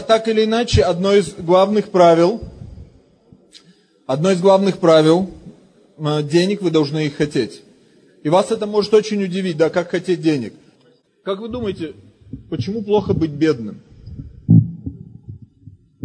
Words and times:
так, 0.00 0.28
или 0.28 0.44
иначе, 0.44 0.82
одно 0.82 1.12
из 1.12 1.34
главных 1.34 1.90
правил, 1.90 2.40
одно 4.06 4.30
из 4.30 4.40
главных 4.40 4.78
правил, 4.78 5.30
э, 5.98 6.22
денег 6.22 6.62
вы 6.62 6.70
должны 6.70 7.06
их 7.06 7.16
хотеть. 7.16 7.62
И 8.22 8.30
вас 8.30 8.50
это 8.50 8.66
может 8.66 8.94
очень 8.94 9.22
удивить, 9.22 9.56
да, 9.56 9.68
как 9.68 9.90
хотеть 9.90 10.22
денег. 10.22 10.54
Как 11.24 11.40
вы 11.40 11.48
думаете, 11.48 11.94
почему 12.48 12.82
плохо 12.82 13.12
быть 13.12 13.32
бедным? 13.32 13.82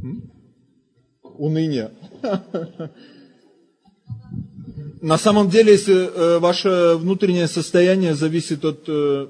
М? 0.01 0.29
Уныние. 1.23 1.91
На 5.01 5.17
самом 5.17 5.49
деле, 5.49 5.73
если 5.73 5.95
э, 5.95 6.39
ваше 6.39 6.95
внутреннее 6.97 7.47
состояние 7.47 8.15
зависит 8.15 8.65
от, 8.65 8.83
э, 8.87 9.27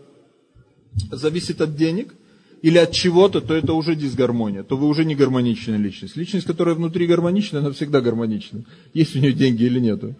зависит 1.11 1.61
от 1.61 1.75
денег 1.75 2.13
или 2.61 2.77
от 2.77 2.91
чего-то, 2.91 3.41
то 3.41 3.53
это 3.53 3.73
уже 3.73 3.95
дисгармония, 3.95 4.63
то 4.63 4.77
вы 4.77 4.87
уже 4.87 5.05
не 5.05 5.15
гармоничная 5.15 5.77
личность. 5.77 6.15
Личность, 6.15 6.47
которая 6.47 6.75
внутри 6.75 7.05
гармонична, 7.05 7.59
она 7.59 7.71
всегда 7.71 8.01
гармонична. 8.01 8.63
Есть 8.93 9.15
у 9.15 9.19
нее 9.19 9.33
деньги 9.33 9.63
или 9.63 9.79
нету. 9.79 10.15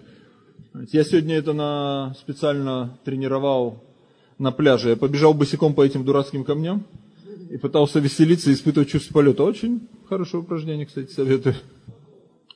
Я 0.92 1.04
сегодня 1.04 1.36
это 1.36 1.54
на, 1.54 2.16
специально 2.20 3.00
тренировал 3.04 3.84
на 4.38 4.52
пляже. 4.52 4.90
Я 4.90 4.96
побежал 4.96 5.34
босиком 5.34 5.74
по 5.74 5.84
этим 5.84 6.06
дурацким 6.06 6.44
камням 6.44 6.86
и 7.50 7.58
пытался 7.58 8.00
веселиться 8.00 8.52
и 8.52 8.54
испытывать 8.54 8.90
чувство 8.90 9.16
полета. 9.16 9.44
Очень 9.44 9.88
хорошее 10.08 10.44
упражнение, 10.44 10.86
кстати, 10.86 11.12
советую. 11.12 11.56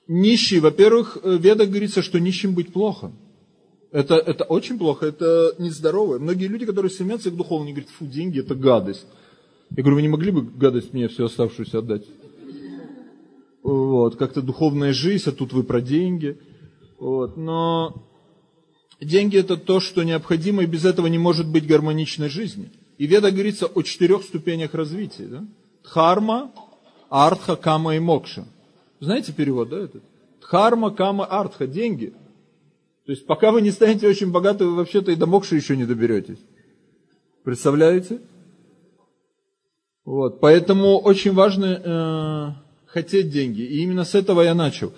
Нищий, 0.07 0.59
во-первых, 0.59 1.17
в 1.23 1.41
ведах 1.41 1.69
говорится, 1.69 2.01
что 2.01 2.19
нищим 2.19 2.53
быть 2.53 2.71
плохо. 2.71 3.11
Это, 3.91 4.15
это 4.15 4.43
очень 4.43 4.77
плохо, 4.77 5.07
это 5.07 5.55
нездорово. 5.57 6.19
Многие 6.19 6.47
люди, 6.47 6.65
которые 6.65 6.91
стремятся 6.91 7.31
к 7.31 7.35
духовному, 7.35 7.71
говорят, 7.71 7.89
фу, 7.89 8.05
деньги 8.05 8.39
это 8.39 8.55
гадость. 8.55 9.05
Я 9.75 9.83
говорю, 9.83 9.95
вы 9.95 10.01
не 10.01 10.09
могли 10.09 10.31
бы 10.31 10.41
гадость 10.41 10.93
мне 10.93 11.07
всю 11.07 11.25
оставшуюся 11.25 11.79
отдать? 11.79 12.03
Вот, 13.63 14.17
как-то 14.17 14.41
духовная 14.41 14.91
жизнь, 14.91 15.29
а 15.29 15.31
тут 15.31 15.53
вы 15.53 15.63
про 15.63 15.81
деньги. 15.81 16.37
Вот, 16.99 17.37
но 17.37 18.03
деньги 18.99 19.37
это 19.37 19.55
то, 19.55 19.79
что 19.79 20.03
необходимо, 20.03 20.63
и 20.63 20.67
без 20.67 20.83
этого 20.83 21.07
не 21.07 21.17
может 21.17 21.47
быть 21.47 21.67
гармоничной 21.67 22.27
жизни. 22.27 22.69
И 22.97 23.07
Веда 23.07 23.31
говорится 23.31 23.65
о 23.65 23.81
четырех 23.81 24.23
ступенях 24.23 24.73
развития. 24.73 25.25
Да? 25.25 25.45
Дхарма, 25.83 26.51
Артха, 27.09 27.55
Кама 27.55 27.95
и 27.95 27.99
Мокша. 27.99 28.45
Знаете 28.99 29.31
перевод, 29.31 29.69
да, 29.69 29.79
этот? 29.79 30.03
Дхарма, 30.41 30.91
Кама, 30.91 31.25
Артха, 31.25 31.65
деньги. 31.65 32.13
То 33.05 33.13
есть 33.13 33.25
пока 33.25 33.51
вы 33.51 33.61
не 33.61 33.71
станете 33.71 34.07
очень 34.07 34.31
богаты, 34.31 34.65
вы 34.65 34.75
вообще-то 34.75 35.11
и 35.11 35.15
до 35.15 35.27
Мокши 35.27 35.55
еще 35.55 35.77
не 35.77 35.85
доберетесь. 35.85 36.39
Представляете? 37.43 38.21
Вот, 40.11 40.41
поэтому 40.41 40.97
очень 40.97 41.31
важно 41.31 41.65
э, 41.65 42.49
хотеть 42.85 43.29
деньги. 43.29 43.61
И 43.61 43.81
именно 43.81 44.03
с 44.03 44.13
этого 44.13 44.41
я 44.41 44.53
начал. 44.53 44.91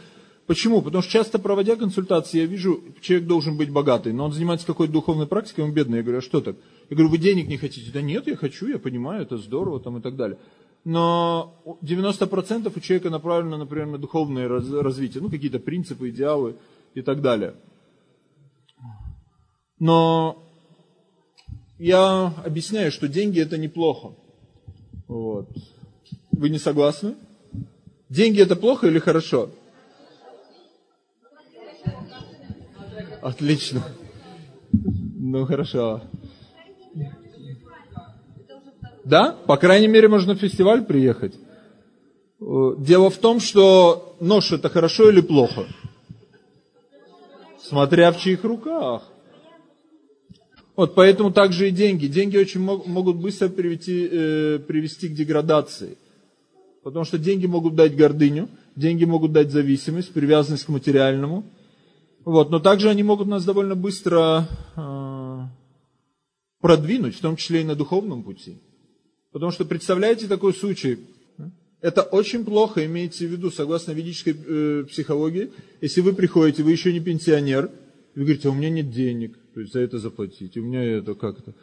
Почему? 0.48 0.82
Потому 0.82 1.04
что 1.04 1.12
часто 1.12 1.38
проводя 1.38 1.76
консультации, 1.76 2.40
я 2.40 2.48
вижу, 2.48 2.82
человек 3.00 3.28
должен 3.28 3.56
быть 3.56 3.70
богатый, 3.70 4.12
но 4.12 4.26
он 4.26 4.34
занимается 4.34 4.66
какой-то 4.66 4.92
духовной 4.92 5.28
практикой, 5.28 5.66
он 5.66 5.72
бедный. 5.72 5.98
Я 5.98 6.04
говорю, 6.04 6.18
а 6.18 6.22
что 6.24 6.42
так? 6.42 6.56
Я 6.90 6.96
говорю, 6.96 7.12
вы 7.12 7.20
денег 7.20 7.48
не 7.48 7.58
хотите? 7.58 7.92
Да 7.92 8.02
нет, 8.02 8.26
я 8.26 8.36
хочу, 8.36 8.66
я 8.66 8.80
понимаю, 8.80 9.22
это 9.22 9.38
здорово 9.38 9.80
там 9.80 10.00
и 10.00 10.02
так 10.02 10.16
далее. 10.16 10.40
Но 10.84 11.62
90% 11.84 12.74
у 12.76 12.80
человека 12.80 13.12
направлено, 13.12 13.58
например, 13.58 13.86
на 13.86 13.98
духовное 14.00 14.48
развитие, 14.48 15.22
ну 15.22 15.30
какие-то 15.30 15.60
принципы, 15.60 16.10
идеалы 16.10 16.56
и 16.96 17.04
так 17.04 17.22
далее. 17.22 17.54
Но 19.78 20.44
я 21.78 22.34
объясняю, 22.44 22.92
что 22.92 23.08
деньги 23.08 23.40
это 23.40 23.60
неплохо. 23.60 24.16
Вот. 25.08 25.50
Вы 26.32 26.50
не 26.50 26.60
согласны? 26.60 27.16
Деньги 28.10 28.42
это 28.42 28.56
плохо 28.56 28.88
или 28.88 29.00
хорошо? 29.00 29.50
Отлично. 33.22 33.84
Ну 34.72 35.46
хорошо. 35.46 36.02
Да? 39.06 39.32
По 39.48 39.58
крайней 39.58 39.88
мере, 39.88 40.08
можно 40.08 40.34
на 40.34 40.40
фестиваль 40.40 40.84
приехать. 40.84 41.34
Дело 42.40 43.10
в 43.10 43.18
том, 43.18 43.40
что 43.40 44.16
нож 44.20 44.52
это 44.52 44.70
хорошо 44.70 45.10
или 45.10 45.22
плохо? 45.22 45.66
Смотря 47.62 48.12
в 48.12 48.20
чьих 48.20 48.44
руках. 48.44 49.04
Вот 50.76 50.96
поэтому 50.96 51.32
также 51.32 51.70
и 51.70 51.72
деньги. 51.72 52.08
Деньги 52.08 52.38
очень 52.38 52.62
могут 52.62 53.18
быстро 53.18 53.50
привести, 53.50 54.08
э, 54.12 54.60
привести 54.60 55.08
к 55.08 55.14
деградации. 55.14 55.98
Потому 56.84 57.06
что 57.06 57.18
деньги 57.18 57.46
могут 57.46 57.76
дать 57.76 57.96
гордыню, 57.96 58.50
деньги 58.76 59.06
могут 59.06 59.32
дать 59.32 59.52
зависимость, 59.52 60.12
привязанность 60.12 60.66
к 60.66 60.70
материальному. 60.70 61.46
Вот, 62.26 62.50
но 62.50 62.60
также 62.60 62.90
они 62.90 63.04
могут 63.04 63.28
нас 63.28 63.46
довольно 63.46 63.76
быстро 63.76 64.48
э, 64.76 65.40
продвинуть, 66.60 67.16
в 67.16 67.22
том 67.22 67.36
числе 67.36 67.62
и 67.62 67.66
на 67.66 67.76
духовном 67.76 68.24
пути. 68.24 68.58
Потому 69.32 69.52
что 69.52 69.66
представляете 69.66 70.28
такой 70.28 70.54
случай, 70.54 71.00
это 71.82 72.02
очень 72.02 72.46
плохо, 72.46 72.86
имейте 72.86 73.28
в 73.28 73.32
виду, 73.32 73.52
согласно 73.52 73.92
ведической 73.92 74.34
э, 74.34 74.86
психологии, 74.90 75.52
если 75.82 76.02
вы 76.02 76.14
приходите, 76.14 76.64
вы 76.64 76.72
еще 76.72 76.94
не 76.94 77.02
пенсионер, 77.02 77.70
вы 78.16 78.24
говорите, 78.24 78.48
а 78.48 78.52
у 78.52 78.54
меня 78.54 78.70
нет 78.70 78.90
денег, 78.90 79.38
то 79.54 79.62
есть 79.62 79.74
за 79.74 79.80
это 79.80 80.00
заплатить, 80.00 80.58
у 80.58 80.62
меня 80.62 80.84
это 80.84 81.14
как-то. 81.14 81.54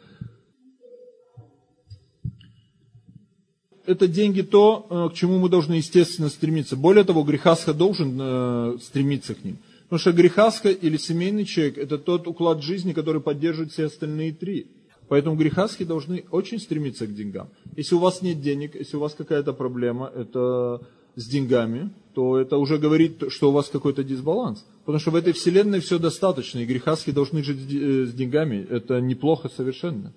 Это 3.85 4.07
деньги 4.07 4.41
то, 4.41 4.87
э, 4.89 5.13
к 5.13 5.15
чему 5.15 5.39
мы 5.39 5.49
должны 5.49 5.73
естественно 5.73 6.29
стремиться. 6.29 6.75
Более 6.75 7.03
того, 7.03 7.23
грехасха 7.23 7.73
должен 7.73 8.17
э, 8.19 8.77
стремиться 8.81 9.33
к 9.33 9.43
ним. 9.43 9.57
Потому 9.83 9.99
что 9.99 10.11
грехаска 10.13 10.69
или 10.69 10.95
семейный 10.97 11.43
человек– 11.45 11.77
это 11.79 11.97
тот 11.97 12.27
уклад 12.27 12.63
жизни, 12.63 12.93
который 12.93 13.21
поддерживает 13.21 13.73
все 13.73 13.85
остальные 13.85 14.33
три. 14.33 14.67
Поэтому 15.09 15.35
грехаски 15.35 15.83
должны 15.83 16.23
очень 16.31 16.59
стремиться 16.59 17.05
к 17.05 17.13
деньгам. 17.13 17.49
Если 17.75 17.95
у 17.95 17.99
вас 17.99 18.21
нет 18.21 18.39
денег, 18.39 18.75
если 18.75 18.95
у 18.95 19.01
вас 19.01 19.13
какая-то 19.13 19.51
проблема 19.51 20.09
это 20.15 20.81
с 21.15 21.27
деньгами, 21.27 21.91
то 22.13 22.37
это 22.37 22.57
уже 22.57 22.77
говорит, 22.77 23.23
что 23.29 23.49
у 23.49 23.53
вас 23.53 23.69
какой-то 23.69 24.03
дисбаланс. 24.03 24.65
Потому 24.85 24.99
что 24.99 25.11
в 25.11 25.15
этой 25.15 25.33
вселенной 25.33 25.79
все 25.79 25.99
достаточно, 25.99 26.59
и 26.59 26.65
грехаски 26.65 27.11
должны 27.11 27.43
жить 27.43 27.71
э, 27.73 28.05
с 28.05 28.13
деньгами. 28.13 28.65
Это 28.69 28.99
неплохо 28.99 29.49
совершенно. 29.49 30.13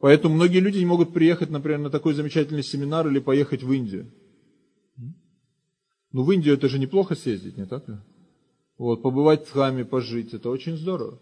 Поэтому 0.00 0.34
многие 0.34 0.58
люди 0.58 0.78
не 0.78 0.86
могут 0.86 1.12
приехать, 1.14 1.50
например, 1.50 1.78
на 1.78 1.90
такой 1.90 2.14
замечательный 2.14 2.64
семинар 2.64 3.06
или 3.06 3.20
поехать 3.20 3.62
в 3.62 3.72
Индию. 3.72 4.10
Ну, 6.10 6.24
в 6.24 6.32
Индию 6.32 6.54
это 6.54 6.68
же 6.68 6.78
неплохо 6.78 7.14
съездить, 7.14 7.56
не 7.56 7.66
так 7.66 7.88
ли? 7.88 7.94
Вот, 8.78 9.00
побывать 9.00 9.46
в 9.46 9.52
храме, 9.52 9.84
пожить, 9.84 10.34
это 10.34 10.50
очень 10.50 10.76
здорово. 10.76 11.20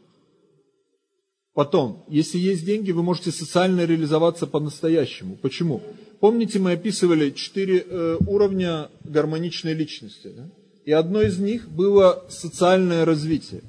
Потом, 1.54 2.04
если 2.08 2.38
есть 2.38 2.64
деньги, 2.64 2.92
вы 2.92 3.02
можете 3.02 3.32
социально 3.32 3.84
реализоваться 3.84 4.46
по-настоящему. 4.46 5.36
Почему? 5.36 5.82
Помните, 6.20 6.58
мы 6.58 6.72
описывали 6.72 7.30
четыре 7.30 7.84
э, 7.86 8.16
уровня 8.26 8.88
гармоничной 9.04 9.74
личности. 9.74 10.32
Да? 10.36 10.48
И 10.84 10.92
одно 10.92 11.22
из 11.22 11.38
них 11.38 11.68
было 11.68 12.24
социальное 12.28 13.04
развитие. 13.04 13.62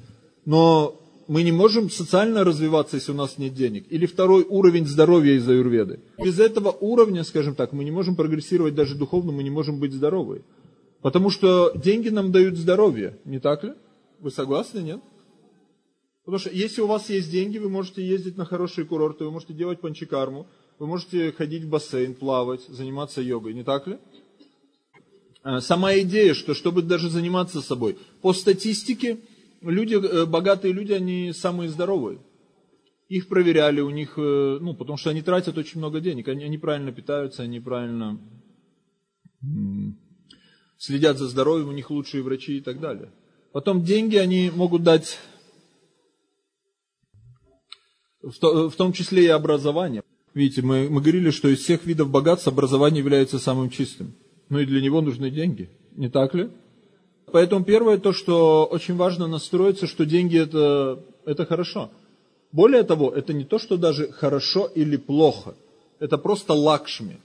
Но 0.44 1.00
мы 1.26 1.42
не 1.42 1.52
можем 1.52 1.90
социально 1.90 2.44
развиваться, 2.44 2.96
если 2.96 3.12
у 3.12 3.16
нас 3.16 3.38
нет 3.38 3.54
денег. 3.54 3.86
Или 3.90 4.06
второй 4.06 4.44
уровень 4.48 4.86
здоровья 4.86 5.32
из 5.34 5.48
аюрведы. 5.48 6.00
Без 6.18 6.38
этого 6.38 6.70
уровня, 6.70 7.24
скажем 7.24 7.54
так, 7.54 7.72
мы 7.72 7.84
не 7.84 7.90
можем 7.90 8.14
прогрессировать 8.14 8.74
даже 8.74 8.94
духовно, 8.94 9.32
мы 9.32 9.42
не 9.42 9.50
можем 9.50 9.80
быть 9.80 9.92
здоровы. 9.92 10.42
Потому 11.00 11.30
что 11.30 11.72
деньги 11.74 12.10
нам 12.10 12.30
дают 12.30 12.56
здоровье, 12.56 13.18
не 13.24 13.40
так 13.40 13.64
ли? 13.64 13.72
Вы 14.20 14.30
согласны, 14.30 14.80
нет? 14.80 15.00
Потому 16.24 16.38
что 16.38 16.50
если 16.50 16.80
у 16.80 16.86
вас 16.86 17.10
есть 17.10 17.30
деньги, 17.30 17.58
вы 17.58 17.68
можете 17.68 18.06
ездить 18.06 18.36
на 18.36 18.44
хорошие 18.44 18.84
курорты, 18.84 19.24
вы 19.24 19.32
можете 19.32 19.54
делать 19.54 19.80
панчикарму, 19.80 20.46
вы 20.78 20.86
можете 20.86 21.32
ходить 21.32 21.64
в 21.64 21.68
бассейн, 21.68 22.14
плавать, 22.14 22.62
заниматься 22.68 23.20
йогой, 23.20 23.54
не 23.54 23.64
так 23.64 23.86
ли? 23.86 23.98
А, 25.42 25.60
сама 25.60 25.98
идея, 25.98 26.34
что 26.34 26.54
чтобы 26.54 26.82
даже 26.82 27.10
заниматься 27.10 27.60
собой. 27.60 27.98
По 28.20 28.32
статистике, 28.32 29.18
люди, 29.60 29.94
э, 29.94 30.26
богатые 30.26 30.72
люди, 30.72 30.92
они 30.92 31.32
самые 31.32 31.68
здоровые. 31.68 32.20
Их 33.08 33.28
проверяли, 33.28 33.80
у 33.80 33.90
них, 33.90 34.14
э, 34.16 34.58
ну, 34.60 34.74
потому 34.74 34.96
что 34.96 35.10
они 35.10 35.22
тратят 35.22 35.58
очень 35.58 35.78
много 35.78 36.00
денег, 36.00 36.28
они, 36.28 36.44
они 36.44 36.58
правильно 36.58 36.92
питаются, 36.92 37.42
они 37.42 37.58
правильно 37.60 38.20
следят 40.78 41.18
за 41.18 41.26
здоровьем, 41.26 41.68
у 41.68 41.72
них 41.72 41.90
лучшие 41.90 42.22
врачи 42.22 42.58
и 42.58 42.60
так 42.60 42.78
далее. 42.78 43.10
Потом 43.52 43.84
деньги 43.84 44.16
они 44.16 44.50
могут 44.54 44.84
дать, 44.84 45.18
в 48.22 48.72
том 48.76 48.92
числе 48.92 49.24
и 49.24 49.28
образование. 49.28 50.02
Видите, 50.34 50.62
мы, 50.62 50.88
мы 50.88 51.00
говорили, 51.00 51.30
что 51.30 51.48
из 51.48 51.60
всех 51.60 51.84
видов 51.84 52.10
богатства 52.10 52.52
образование 52.52 53.00
является 53.00 53.38
самым 53.38 53.70
чистым. 53.70 54.14
Ну 54.48 54.60
и 54.60 54.66
для 54.66 54.80
него 54.80 55.00
нужны 55.00 55.30
деньги, 55.30 55.68
не 55.96 56.08
так 56.08 56.34
ли? 56.34 56.48
Поэтому 57.32 57.64
первое 57.64 57.98
то, 57.98 58.12
что 58.12 58.66
очень 58.70 58.96
важно 58.96 59.26
настроиться, 59.26 59.86
что 59.86 60.04
деньги 60.04 60.38
это, 60.38 61.02
это 61.24 61.46
хорошо. 61.46 61.90
Более 62.52 62.82
того, 62.82 63.10
это 63.10 63.32
не 63.32 63.44
то, 63.44 63.58
что 63.58 63.76
даже 63.76 64.12
хорошо 64.12 64.70
или 64.74 64.96
плохо. 64.96 65.54
Это 65.98 66.18
просто 66.18 66.52
лакшми. 66.52 67.18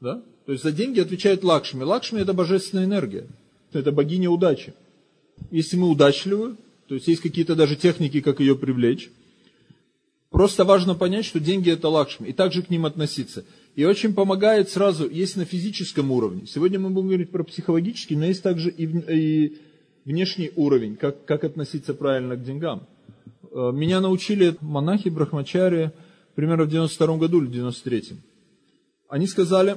Да? 0.00 0.22
То 0.46 0.52
есть 0.52 0.64
за 0.64 0.72
деньги 0.72 1.00
отвечает 1.00 1.44
Лакшми. 1.44 1.82
Лакшми 1.82 2.20
это 2.20 2.32
божественная 2.32 2.84
энергия. 2.84 3.26
Это 3.72 3.92
богиня 3.92 4.30
удачи. 4.30 4.74
Если 5.50 5.76
мы 5.76 5.88
удачливы, 5.88 6.56
то 6.88 6.94
есть 6.94 7.08
есть 7.08 7.22
какие-то 7.22 7.54
даже 7.54 7.76
техники, 7.76 8.20
как 8.20 8.40
ее 8.40 8.56
привлечь. 8.56 9.10
Просто 10.32 10.64
важно 10.64 10.94
понять, 10.94 11.26
что 11.26 11.38
деньги 11.38 11.70
это 11.70 11.90
Лакшми, 11.90 12.28
и 12.28 12.32
также 12.32 12.62
к 12.62 12.70
ним 12.70 12.86
относиться. 12.86 13.44
И 13.76 13.84
очень 13.84 14.14
помогает 14.14 14.70
сразу, 14.70 15.08
есть 15.08 15.36
на 15.36 15.44
физическом 15.44 16.10
уровне. 16.10 16.46
Сегодня 16.46 16.80
мы 16.80 16.88
будем 16.88 17.08
говорить 17.08 17.30
про 17.30 17.44
психологический, 17.44 18.16
но 18.16 18.24
есть 18.24 18.42
также 18.42 18.70
и, 18.70 18.86
и 18.86 19.58
внешний 20.06 20.50
уровень, 20.56 20.96
как, 20.96 21.26
как 21.26 21.44
относиться 21.44 21.92
правильно 21.92 22.36
к 22.36 22.44
деньгам. 22.44 22.86
Э, 23.50 23.72
меня 23.74 24.00
научили 24.00 24.56
монахи 24.62 25.10
Брахмачари 25.10 25.92
примерно 26.34 26.64
в 26.64 26.70
92 26.70 27.16
году 27.18 27.42
или 27.42 27.50
93 27.50 28.16
Они 29.10 29.26
сказали, 29.26 29.76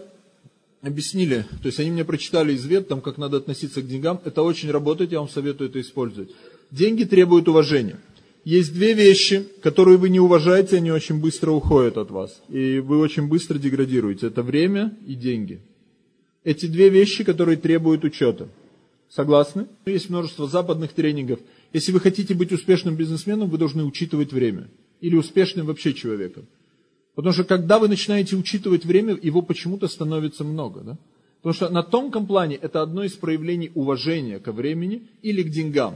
объяснили, 0.82 1.46
то 1.62 1.68
есть 1.68 1.82
они 1.82 1.92
мне 1.92 2.06
прочитали 2.06 2.56
извет, 2.56 2.88
там, 2.88 3.02
как 3.02 3.18
надо 3.18 3.38
относиться 3.38 3.82
к 3.82 3.88
деньгам. 3.88 4.22
Это 4.24 4.42
очень 4.42 4.72
работает, 4.72 5.12
я 5.12 5.20
вам 5.20 5.28
советую 5.28 5.70
это 5.70 5.82
использовать. 5.82 6.30
Деньги 6.72 7.04
требуют 7.04 7.50
уважения. 7.50 8.00
Есть 8.46 8.74
две 8.76 8.94
вещи, 8.94 9.48
которые 9.64 9.98
вы 9.98 10.10
не 10.10 10.20
уважаете, 10.20 10.78
они 10.78 10.92
очень 10.92 11.20
быстро 11.20 11.50
уходят 11.50 11.98
от 11.98 12.12
вас. 12.12 12.44
И 12.48 12.78
вы 12.78 13.00
очень 13.00 13.28
быстро 13.28 13.58
деградируете. 13.58 14.28
Это 14.28 14.44
время 14.44 14.96
и 15.08 15.16
деньги. 15.16 15.62
Эти 16.44 16.68
две 16.68 16.90
вещи, 16.90 17.24
которые 17.24 17.58
требуют 17.58 18.04
учета. 18.04 18.48
Согласны? 19.10 19.66
Есть 19.88 20.12
множество 20.12 20.48
западных 20.48 20.94
тренингов. 20.94 21.40
Если 21.74 21.92
вы 21.92 22.00
хотите 22.00 22.36
быть 22.36 22.52
успешным 22.52 22.96
бизнесменом, 22.96 23.50
вы 23.50 23.58
должны 23.58 23.84
учитывать 23.84 24.32
время. 24.32 24.70
Или 25.02 25.16
успешным 25.16 25.66
вообще 25.66 25.96
человеком. 25.96 26.46
Потому 27.16 27.34
что 27.34 27.46
когда 27.46 27.80
вы 27.80 27.88
начинаете 27.88 28.36
учитывать 28.36 28.86
время, 28.86 29.18
его 29.20 29.42
почему-то 29.42 29.88
становится 29.88 30.44
много. 30.44 30.82
Да? 30.82 30.98
Потому 31.42 31.54
что 31.56 31.70
на 31.70 31.82
тонком 31.82 32.28
плане 32.28 32.58
это 32.58 32.84
одно 32.84 33.04
из 33.04 33.14
проявлений 33.14 33.72
уважения 33.74 34.38
ко 34.38 34.52
времени 34.52 35.08
или 35.24 35.42
к 35.42 35.50
деньгам. 35.50 35.96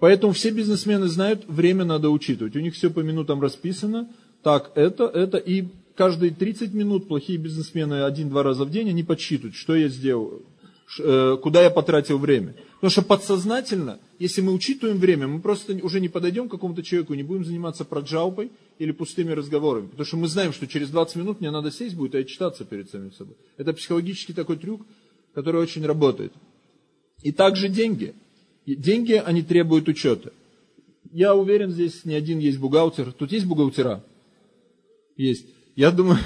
Поэтому 0.00 0.32
все 0.32 0.50
бизнесмены 0.50 1.08
знают, 1.08 1.44
время 1.46 1.84
надо 1.84 2.08
учитывать. 2.08 2.56
У 2.56 2.60
них 2.60 2.74
все 2.74 2.90
по 2.90 3.00
минутам 3.00 3.40
расписано. 3.40 4.08
Так, 4.42 4.72
это, 4.74 5.04
это. 5.04 5.36
И 5.36 5.68
каждые 5.94 6.32
30 6.32 6.72
минут 6.72 7.06
плохие 7.06 7.38
бизнесмены 7.38 8.04
один-два 8.04 8.42
раза 8.42 8.64
в 8.64 8.70
день, 8.70 8.88
они 8.88 9.02
подсчитывают, 9.02 9.54
что 9.54 9.76
я 9.76 9.88
сделал, 9.88 10.42
э, 10.98 11.36
куда 11.42 11.62
я 11.62 11.68
потратил 11.68 12.18
время. 12.18 12.54
Потому 12.76 12.90
что 12.90 13.02
подсознательно, 13.02 14.00
если 14.18 14.40
мы 14.40 14.54
учитываем 14.54 14.96
время, 14.96 15.28
мы 15.28 15.40
просто 15.40 15.74
уже 15.82 16.00
не 16.00 16.08
подойдем 16.08 16.48
к 16.48 16.52
какому-то 16.52 16.82
человеку, 16.82 17.12
не 17.12 17.22
будем 17.22 17.44
заниматься 17.44 17.84
проджаупой 17.84 18.50
или 18.78 18.92
пустыми 18.92 19.32
разговорами. 19.32 19.88
Потому 19.88 20.06
что 20.06 20.16
мы 20.16 20.28
знаем, 20.28 20.54
что 20.54 20.66
через 20.66 20.88
20 20.88 21.16
минут 21.16 21.40
мне 21.40 21.50
надо 21.50 21.70
сесть 21.70 21.94
будет 21.94 22.14
и 22.14 22.18
отчитаться 22.18 22.64
перед 22.64 22.88
самим 22.88 23.12
собой. 23.12 23.36
Это 23.58 23.74
психологический 23.74 24.32
такой 24.32 24.56
трюк, 24.56 24.80
который 25.34 25.60
очень 25.60 25.84
работает. 25.84 26.32
И 27.22 27.32
также 27.32 27.68
деньги. 27.68 27.98
Деньги, 28.06 28.14
они 28.66 29.42
требуют 29.42 29.88
учета. 29.88 30.32
Я 31.12 31.34
уверен, 31.34 31.70
здесь 31.70 32.04
не 32.04 32.14
один 32.14 32.38
есть 32.38 32.58
бухгалтер. 32.58 33.12
Тут 33.12 33.32
есть 33.32 33.46
бухгалтера? 33.46 34.04
Есть. 35.16 35.46
Я 35.76 35.90
думаю, 35.90 36.18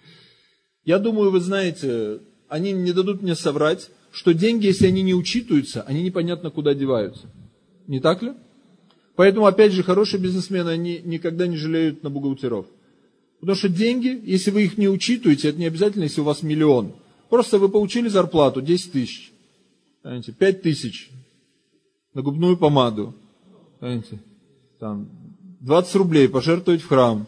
я 0.84 0.98
думаю, 0.98 1.30
вы 1.30 1.40
знаете, 1.40 2.20
они 2.48 2.72
не 2.72 2.92
дадут 2.92 3.22
мне 3.22 3.34
соврать, 3.34 3.90
что 4.10 4.34
деньги, 4.34 4.66
если 4.66 4.86
они 4.86 5.02
не 5.02 5.14
учитываются, 5.14 5.82
они 5.82 6.02
непонятно 6.02 6.50
куда 6.50 6.74
деваются. 6.74 7.28
Не 7.86 8.00
так 8.00 8.22
ли? 8.22 8.32
Поэтому, 9.14 9.46
опять 9.46 9.72
же, 9.72 9.82
хорошие 9.82 10.20
бизнесмены, 10.20 10.70
они 10.70 11.00
никогда 11.04 11.46
не 11.46 11.56
жалеют 11.56 12.02
на 12.02 12.10
бухгалтеров. 12.10 12.66
Потому 13.40 13.56
что 13.56 13.68
деньги, 13.68 14.20
если 14.24 14.50
вы 14.50 14.64
их 14.64 14.78
не 14.78 14.88
учитываете, 14.88 15.48
это 15.48 15.58
не 15.58 15.66
обязательно, 15.66 16.04
если 16.04 16.20
у 16.20 16.24
вас 16.24 16.42
миллион. 16.42 16.94
Просто 17.28 17.58
вы 17.58 17.68
получили 17.68 18.08
зарплату 18.08 18.60
10 18.60 18.92
тысяч, 18.92 19.32
5 20.02 20.62
тысяч, 20.62 21.10
на 22.14 22.22
губную 22.22 22.56
помаду. 22.56 23.14
Понимаете? 23.78 24.18
Там 24.78 25.08
20 25.60 25.94
рублей 25.96 26.28
пожертвовать 26.28 26.82
в 26.82 26.88
храм. 26.88 27.26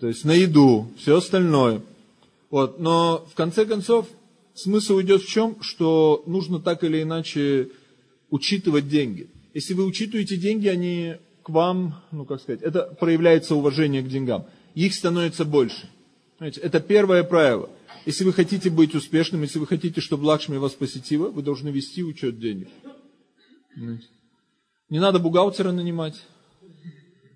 То 0.00 0.08
есть 0.08 0.24
на 0.24 0.32
еду, 0.32 0.88
все 0.98 1.16
остальное. 1.16 1.82
Вот. 2.50 2.78
Но 2.78 3.26
в 3.30 3.34
конце 3.34 3.64
концов 3.64 4.08
смысл 4.54 5.00
идет 5.00 5.22
в 5.22 5.28
чем, 5.28 5.56
что 5.60 6.22
нужно 6.26 6.60
так 6.60 6.84
или 6.84 7.02
иначе 7.02 7.70
учитывать 8.30 8.88
деньги. 8.88 9.28
Если 9.52 9.74
вы 9.74 9.84
учитываете 9.84 10.36
деньги, 10.36 10.68
они 10.68 11.14
к 11.42 11.50
вам, 11.50 12.02
ну 12.10 12.24
как 12.24 12.40
сказать, 12.40 12.62
это 12.62 12.82
проявляется 12.98 13.54
уважение 13.54 14.02
к 14.02 14.08
деньгам. 14.08 14.46
Их 14.74 14.94
становится 14.94 15.44
больше. 15.44 15.88
Знаете, 16.38 16.60
это 16.60 16.80
первое 16.80 17.22
правило. 17.22 17.68
Если 18.06 18.24
вы 18.24 18.32
хотите 18.32 18.70
быть 18.70 18.94
успешным, 18.94 19.42
если 19.42 19.58
вы 19.58 19.66
хотите, 19.66 20.00
чтобы 20.00 20.24
Лакшми 20.24 20.56
вас 20.56 20.72
посетила, 20.72 21.28
вы 21.28 21.42
должны 21.42 21.68
вести 21.68 22.02
учет 22.02 22.38
денег. 22.38 22.68
Не 23.76 24.98
надо 25.00 25.18
бухгалтера 25.18 25.72
нанимать. 25.72 26.22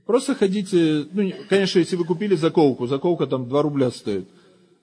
Просто 0.06 0.34
ходите, 0.34 1.06
ну, 1.12 1.32
конечно, 1.48 1.78
если 1.80 1.96
вы 1.96 2.04
купили 2.04 2.34
заколку, 2.34 2.86
заколка 2.86 3.26
там 3.26 3.48
2 3.48 3.62
рубля 3.62 3.90
стоит. 3.90 4.26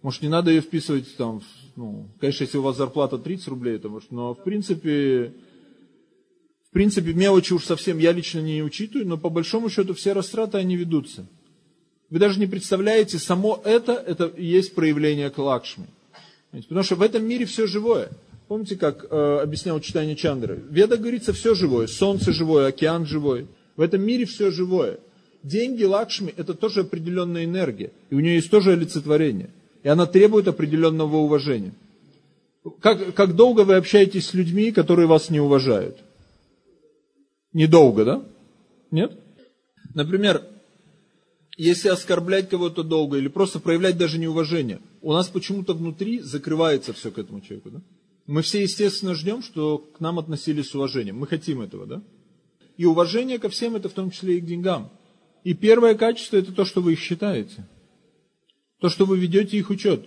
Может, 0.04 0.22
не 0.22 0.30
надо 0.30 0.52
ее 0.52 0.62
вписывать 0.62 1.18
там, 1.18 1.42
ну, 1.76 2.08
конечно, 2.20 2.44
если 2.44 2.60
у 2.60 2.62
вас 2.62 2.78
зарплата 2.78 3.18
30 3.18 3.48
рублей, 3.48 3.78
это 3.78 3.90
может, 3.90 4.12
но 4.12 4.36
в 4.36 4.44
принципе, 4.44 5.34
в 6.70 6.72
принципе, 6.72 7.14
мелочи 7.14 7.54
уж 7.54 7.64
совсем 7.66 7.98
я 7.98 8.12
лично 8.12 8.40
не 8.40 8.62
учитываю, 8.62 9.08
но 9.08 9.18
по 9.18 9.30
большому 9.30 9.70
счету 9.70 9.96
все 9.96 10.14
растраты, 10.14 10.60
они 10.60 10.76
ведутся. 10.76 11.26
Вы 12.12 12.20
даже 12.20 12.40
не 12.40 12.46
представляете, 12.46 13.18
само 13.18 13.60
это, 13.66 13.94
это 13.94 14.26
и 14.28 14.46
есть 14.46 14.76
проявление 14.76 15.32
к 15.32 15.40
лакшми. 15.40 15.88
Потому 16.52 16.84
что 16.84 16.96
в 16.96 17.02
этом 17.02 17.26
мире 17.26 17.46
все 17.46 17.66
живое. 17.66 18.12
Помните, 18.48 18.76
как 18.76 19.06
э, 19.10 19.40
объяснял 19.42 19.80
читание 19.80 20.16
Чандры? 20.16 20.64
Веда 20.70 20.98
говорится 20.98 21.34
все 21.34 21.56
живое. 21.56 21.88
Солнце 21.88 22.32
живое, 22.32 22.68
океан 22.68 23.06
живой. 23.06 23.48
В 23.76 23.82
этом 23.82 24.04
мире 24.04 24.26
все 24.26 24.52
живое. 24.52 25.00
Деньги 25.42 25.84
Лакшми– 25.84 26.34
это 26.38 26.54
тоже 26.54 26.82
определенная 26.82 27.46
энергия. 27.46 27.92
И 28.10 28.16
у 28.16 28.20
нее 28.20 28.36
есть 28.36 28.52
тоже 28.52 28.74
олицетворение. 28.74 29.50
И 29.84 29.88
она 29.88 30.06
требует 30.06 30.48
определенного 30.48 31.18
уважения. 31.18 31.74
Как, 32.80 33.14
как 33.14 33.36
долго 33.36 33.62
вы 33.62 33.76
общаетесь 33.76 34.28
с 34.28 34.34
людьми, 34.34 34.72
которые 34.72 35.08
вас 35.08 35.30
не 35.30 35.40
уважают? 35.40 35.98
Недолго, 37.54 38.06
да? 38.06 38.24
Нет? 38.92 39.20
Например, 39.94 40.44
если 41.58 41.90
оскорблять 41.90 42.50
кого-то 42.50 42.84
долго 42.84 43.18
или 43.18 43.28
просто 43.28 43.60
проявлять 43.60 43.98
даже 43.98 44.18
неуважение, 44.18 44.82
у 45.02 45.14
нас 45.14 45.28
почему-то 45.28 45.74
внутри 45.74 46.20
закрывается 46.22 46.92
все 46.94 47.12
к 47.12 47.20
этому 47.20 47.42
человеку, 47.42 47.70
да? 47.70 47.82
Мы 48.28 48.42
все, 48.42 48.64
естественно, 48.64 49.14
ждем, 49.14 49.44
что 49.44 49.78
к 49.78 50.00
нам 50.00 50.18
относились 50.18 50.70
с 50.70 50.76
уважением. 50.76 51.18
Мы 51.18 51.28
хотим 51.28 51.62
этого, 51.62 51.86
да? 51.86 52.04
И 52.78 52.86
уважение 52.86 53.40
ко 53.40 53.50
всем, 53.50 53.76
это 53.76 53.88
в 53.88 53.94
том 53.94 54.12
числе 54.12 54.38
и 54.38 54.42
к 54.42 54.46
деньгам. 54.46 54.92
И 55.44 55.54
первое 55.54 55.96
качество, 55.96 56.38
это 56.38 56.52
то, 56.52 56.66
что 56.66 56.82
вы 56.82 56.94
их 56.94 57.00
считаете. 57.00 57.68
То, 58.80 58.90
что 58.90 59.06
вы 59.06 59.20
ведете 59.20 59.58
их 59.58 59.70
учет. 59.70 60.06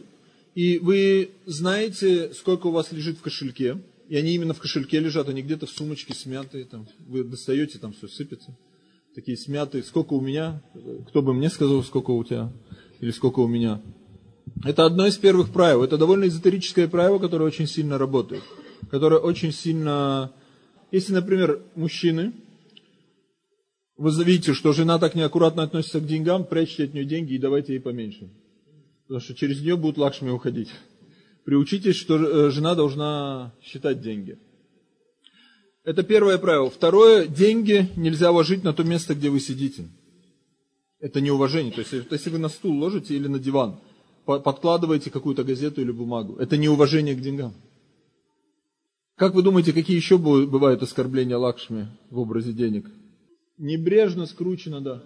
И 0.55 0.79
вы 0.79 1.31
знаете, 1.47 2.35
сколько 2.35 2.67
у 2.67 2.71
вас 2.73 2.91
лежит 2.91 3.19
в 3.19 3.23
кошельке. 3.23 3.81
И 4.09 4.17
они 4.17 4.35
именно 4.35 4.55
в 4.55 4.59
кошельке 4.59 4.99
лежат, 4.99 5.29
они 5.29 5.43
где-то 5.43 5.67
в 5.67 5.71
сумочке 5.71 6.13
смятые. 6.13 6.65
Там, 6.65 6.89
вы 7.07 7.23
достаете, 7.23 7.79
там 7.79 7.93
все 7.93 8.09
сыпется. 8.09 8.57
Такие 9.15 9.37
смятые. 9.37 9.85
Сколько 9.85 10.15
у 10.15 10.21
меня? 10.21 10.61
Кто 11.09 11.23
бы 11.23 11.33
мне 11.33 11.51
сказал, 11.51 11.85
сколько 11.85 12.11
у 12.11 12.25
тебя? 12.25 12.53
Или 13.01 13.13
сколько 13.13 13.41
у 13.41 13.47
меня? 13.47 13.81
Это 14.65 14.87
одно 14.87 15.07
из 15.07 15.17
первых 15.17 15.53
правил. 15.53 15.85
Это 15.85 15.97
довольно 15.99 16.27
эзотерическое 16.27 16.89
правило, 16.89 17.19
которое 17.19 17.45
очень 17.45 17.67
сильно 17.67 17.99
работает. 17.99 18.43
Которое 18.91 19.21
очень 19.21 19.53
сильно... 19.53 20.33
Если, 20.91 21.13
например, 21.13 21.63
мужчины, 21.75 22.33
вы 23.97 24.11
видите, 24.25 24.55
что 24.55 24.73
жена 24.73 24.99
так 24.99 25.15
неаккуратно 25.15 25.63
относится 25.63 26.01
к 26.01 26.07
деньгам, 26.07 26.45
прячьте 26.45 26.85
от 26.85 26.95
нее 26.95 27.05
деньги 27.05 27.35
и 27.35 27.39
давайте 27.39 27.75
ей 27.75 27.81
поменьше. 27.81 28.31
Потому 29.03 29.21
что 29.21 29.35
через 29.35 29.61
нее 29.61 29.77
будут 29.77 29.99
лакшми 29.99 30.31
уходить. 30.31 30.71
Приучитесь, 31.45 31.97
что 31.97 32.17
э, 32.17 32.51
жена 32.51 32.75
должна 32.75 33.55
считать 33.63 34.01
деньги. 34.01 34.39
Это 35.85 36.03
первое 36.03 36.37
правило. 36.39 36.71
Второе, 36.71 37.27
деньги 37.27 37.89
нельзя 37.97 38.31
ложить 38.31 38.65
на 38.65 38.73
то 38.73 38.85
место, 38.85 39.15
где 39.15 39.31
вы 39.31 39.41
сидите. 39.41 39.89
Это 41.01 41.21
неуважение. 41.21 41.73
То 41.73 41.81
есть, 41.81 41.93
если 42.11 42.31
вы 42.31 42.39
на 42.39 42.49
стул 42.49 42.79
ложите 42.79 43.15
или 43.15 43.29
на 43.29 43.39
диван, 43.39 43.81
подкладываете 44.37 45.11
какую-то 45.11 45.43
газету 45.43 45.81
или 45.81 45.91
бумагу. 45.91 46.37
Это 46.37 46.57
неуважение 46.59 47.15
к 47.15 47.21
деньгам. 47.21 47.55
Как 49.17 49.35
вы 49.35 49.43
думаете, 49.43 49.73
какие 49.73 49.97
еще 49.97 50.19
бывают 50.19 50.83
оскорбления 50.83 51.37
Лакшми 51.37 51.89
в 52.11 52.19
образе 52.19 52.53
денег? 52.53 52.91
Небрежно 53.57 54.27
скручено, 54.27 54.81
да. 54.81 55.03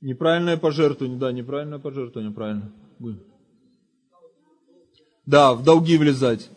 Неправильное 0.00 0.56
пожертвование, 0.56 1.18
да, 1.18 1.32
неправильное 1.32 1.78
пожертвование, 1.78 2.32
правильно. 2.32 2.72
Да, 5.26 5.52
в 5.52 5.64
долги 5.64 5.98
влезать. 5.98 6.48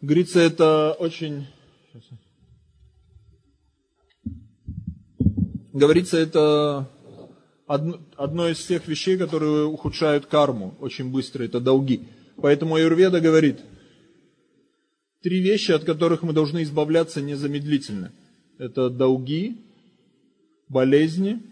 Говорится, 0.00 0.38
это 0.38 0.96
очень... 0.98 1.46
Говорится, 5.72 6.16
это 6.16 6.88
одно, 7.66 8.48
из 8.48 8.64
тех 8.64 8.86
вещей, 8.88 9.16
которые 9.16 9.64
ухудшают 9.64 10.26
карму 10.26 10.74
очень 10.80 11.10
быстро, 11.10 11.44
это 11.44 11.60
долги. 11.60 12.02
Поэтому 12.36 12.74
Аюрведа 12.74 13.20
говорит, 13.20 13.60
три 15.22 15.40
вещи, 15.40 15.72
от 15.72 15.84
которых 15.84 16.22
мы 16.22 16.32
должны 16.32 16.62
избавляться 16.62 17.22
незамедлительно. 17.22 18.12
Это 18.58 18.90
долги, 18.90 19.56
болезни 20.68 21.42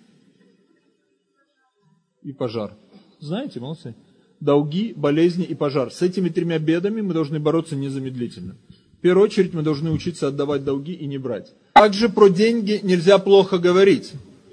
и 2.22 2.32
пожар. 2.32 2.74
Знаете, 3.18 3.60
молодцы? 3.60 3.94
Долги, 4.40 4.92
болезни 4.94 5.44
и 5.44 5.54
пожар. 5.54 5.92
С 5.92 6.02
этими 6.02 6.28
тремя 6.28 6.58
бедами 6.58 7.00
мы 7.00 7.14
должны 7.14 7.38
бороться 7.38 7.76
незамедлительно. 7.76 8.56
В 8.98 9.00
первую 9.00 9.24
очередь 9.24 9.54
мы 9.54 9.62
должны 9.62 9.90
учиться 9.90 10.28
отдавать 10.28 10.64
долги 10.64 10.92
и 10.92 11.06
не 11.06 11.18
брать. 11.18 11.52
Также 11.74 12.08
про 12.08 12.28
деньги 12.28 12.80
нельзя 12.82 13.18
плохо 13.18 13.58
говорить. 13.58 14.12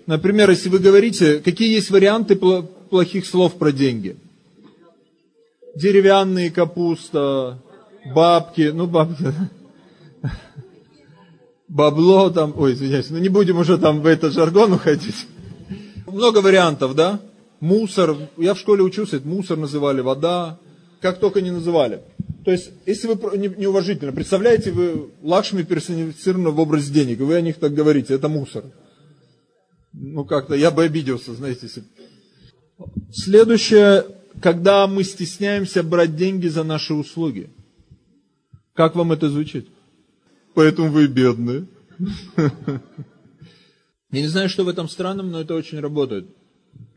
Например, 0.10 0.50
если 0.50 0.70
вы 0.70 0.80
говорите, 0.80 1.38
какие 1.38 1.72
есть 1.72 1.92
варианты 1.92 2.36
плохих 2.36 3.28
слов 3.28 3.60
про 3.60 3.72
деньги? 3.72 4.18
Деревянные 5.75 6.50
капуста, 6.50 7.60
бабки, 8.16 8.72
ну 8.74 8.88
бабки, 8.88 9.28
бабло 11.68 12.32
там, 12.32 12.56
ой, 12.58 12.74
извиняюсь, 12.74 13.12
ну 13.12 13.20
не 13.20 13.30
будем 13.30 13.60
уже 13.60 13.78
там 13.78 14.01
в 14.01 14.08
этот 14.08 14.34
жаргон 14.34 14.74
уходить. 14.74 15.28
Много 16.08 16.39
вариантов, 16.39 16.96
да? 16.96 17.20
Мусор, 17.60 18.18
я 18.38 18.56
в 18.56 18.60
школе 18.60 18.82
учился, 18.82 19.18
это 19.18 19.28
мусор 19.28 19.60
называли, 19.60 20.01
вода, 20.01 20.58
как 21.01 21.20
только 21.20 21.39
не 21.39 21.51
называли. 21.51 22.01
То 22.44 22.50
есть, 22.50 22.72
если 22.88 23.10
вы 23.10 23.38
неуважительно, 23.38 24.12
представляете, 24.12 24.72
вы 24.72 25.12
Лакшми 25.22 25.62
персонифицированы 25.62 26.50
в 26.50 26.60
образе 26.60 26.92
денег, 26.92 27.20
и 27.20 27.24
вы 27.24 27.36
о 27.36 27.42
них 27.42 27.58
так 27.58 27.75
говорите, 27.75 28.16
это 28.16 28.28
мусор. 28.28 28.63
Ну, 30.01 30.24
как-то 30.24 30.56
я 30.56 30.72
бы 30.72 30.84
обиделся, 30.84 31.34
знаете. 31.34 31.60
Если... 31.63 31.84
Следующее, 33.12 34.06
когда 34.41 34.88
мы 34.88 35.03
стесняемся 35.03 35.84
брать 35.84 36.15
деньги 36.15 36.48
за 36.48 36.63
наши 36.63 36.94
услуги. 36.94 37.50
Как 38.74 38.96
вам 38.96 39.12
это 39.12 39.29
звучит? 39.29 39.68
Поэтому 40.53 40.89
вы 40.89 41.08
бедные. 41.08 41.65
Я 44.12 44.22
не 44.22 44.27
знаю, 44.27 44.48
что 44.48 44.63
в 44.63 44.70
этом 44.70 44.88
странном, 44.88 45.32
но 45.32 45.41
это 45.41 45.53
очень 45.53 45.82
работает. 45.82 46.27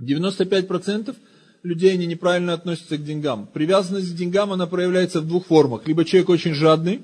95% 0.00 1.16
людей, 1.64 1.92
они 1.92 2.06
неправильно 2.06 2.52
относятся 2.52 2.96
к 2.96 3.04
деньгам. 3.04 3.48
Привязанность 3.52 4.12
к 4.12 4.16
деньгам, 4.16 4.52
она 4.52 4.68
проявляется 4.68 5.20
в 5.20 5.26
двух 5.26 5.46
формах. 5.46 5.88
Либо 5.88 6.04
человек 6.04 6.28
очень 6.28 6.54
жадный, 6.54 7.02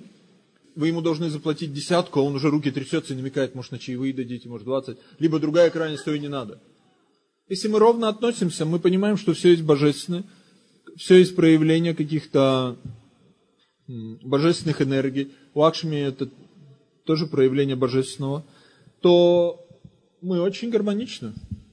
вы 0.74 0.88
ему 0.88 1.00
должны 1.00 1.30
заплатить 1.30 1.72
десятку, 1.72 2.20
а 2.20 2.22
он 2.22 2.34
уже 2.34 2.50
руки 2.50 2.70
трясется 2.70 3.12
и 3.12 3.16
намекает, 3.16 3.54
может, 3.54 3.72
на 3.72 3.78
чаевые 3.78 4.12
дадите, 4.12 4.48
может, 4.48 4.66
20. 4.66 4.98
Либо 5.18 5.38
другая 5.38 5.70
крайность, 5.70 6.04
то 6.04 6.14
и 6.14 6.18
не 6.18 6.28
надо. 6.28 6.60
Если 7.48 7.68
мы 7.68 7.78
ровно 7.78 8.08
относимся, 8.08 8.64
мы 8.64 8.78
понимаем, 8.78 9.16
что 9.16 9.32
все 9.32 9.50
есть 9.50 9.62
божественное, 9.62 10.24
все 10.96 11.16
есть 11.16 11.34
проявление 11.34 11.94
каких-то 11.94 12.76
божественных 13.86 14.82
энергий. 14.82 15.32
У 15.54 15.62
Акшми 15.62 15.96
это 15.96 16.28
тоже 17.04 17.26
проявление 17.26 17.76
божественного. 17.76 18.44
То 19.00 19.66
мы 20.20 20.40
очень 20.40 20.70
гармоничны. 20.70 21.32